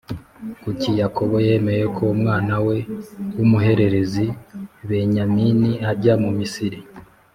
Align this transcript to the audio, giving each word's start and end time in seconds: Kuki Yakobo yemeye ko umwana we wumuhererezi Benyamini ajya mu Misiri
Kuki 0.61 0.89
Yakobo 1.01 1.35
yemeye 1.47 1.83
ko 1.95 2.03
umwana 2.15 2.55
we 2.67 2.77
wumuhererezi 3.35 4.25
Benyamini 4.87 5.71
ajya 5.91 6.13
mu 6.23 6.31
Misiri 6.39 6.79